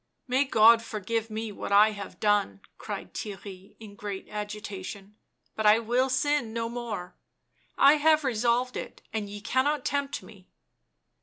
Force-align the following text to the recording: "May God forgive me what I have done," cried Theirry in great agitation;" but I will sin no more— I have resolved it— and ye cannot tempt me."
"May 0.35 0.45
God 0.45 0.81
forgive 0.81 1.29
me 1.29 1.51
what 1.51 1.71
I 1.71 1.91
have 1.91 2.19
done," 2.19 2.61
cried 2.79 3.13
Theirry 3.13 3.75
in 3.79 3.93
great 3.95 4.27
agitation;" 4.29 5.15
but 5.55 5.67
I 5.67 5.77
will 5.77 6.09
sin 6.09 6.53
no 6.53 6.69
more— 6.69 7.13
I 7.77 7.97
have 7.97 8.23
resolved 8.23 8.75
it— 8.75 9.03
and 9.13 9.29
ye 9.29 9.41
cannot 9.41 9.85
tempt 9.85 10.23
me." 10.23 10.47